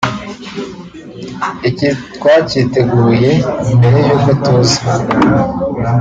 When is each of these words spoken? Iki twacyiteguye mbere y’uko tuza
Iki 1.69 1.89
twacyiteguye 2.15 3.31
mbere 3.75 3.97
y’uko 4.07 4.29
tuza 4.43 4.79